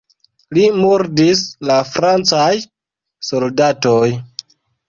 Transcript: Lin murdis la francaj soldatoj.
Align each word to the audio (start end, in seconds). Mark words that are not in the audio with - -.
Lin 0.57 0.79
murdis 0.85 1.43
la 1.71 1.77
francaj 1.91 2.49
soldatoj. 3.31 4.05